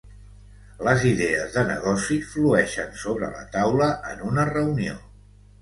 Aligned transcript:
Les 0.87 1.03
idees 1.09 1.57
de 1.57 1.65
negoci 1.67 2.17
flueixen 2.31 2.97
sobre 3.05 3.29
la 3.37 3.47
taula 3.59 3.91
en 4.15 4.29
una 4.31 4.51
reunió. 4.55 4.99